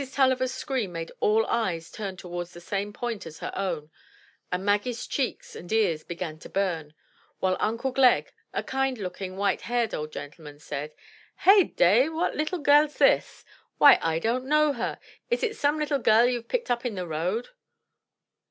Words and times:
TuUiver's 0.01 0.51
scream 0.51 0.93
made 0.93 1.11
all 1.19 1.45
eyes 1.45 1.91
turn 1.91 2.17
towards 2.17 2.53
the 2.53 2.59
same 2.59 2.91
point 2.91 3.27
as 3.27 3.37
her 3.37 3.51
own, 3.55 3.91
and 4.51 4.65
Maggie's 4.65 5.05
cheeks 5.05 5.55
and 5.55 5.71
ears 5.71 6.03
began 6.03 6.39
to 6.39 6.49
bum, 6.49 6.93
while 7.37 7.55
uncle 7.59 7.91
Glegg, 7.91 8.33
a 8.51 8.63
kind 8.63 8.97
looking, 8.97 9.37
white 9.37 9.61
haired 9.61 9.93
old 9.93 10.11
gentleman, 10.11 10.57
said: 10.59 10.95
"Heyday! 11.41 12.09
what 12.09 12.35
little 12.35 12.63
gelFs 12.63 12.97
this? 12.97 13.45
Why 13.77 13.99
I 14.01 14.17
don't 14.17 14.45
know 14.45 14.73
her. 14.73 14.97
Is 15.29 15.43
it 15.43 15.55
some 15.55 15.77
little 15.77 15.99
gell 15.99 16.25
you've 16.25 16.47
picked 16.49 16.71
up 16.71 16.83
in 16.83 16.95
the 16.95 17.05
road?" 17.05 17.49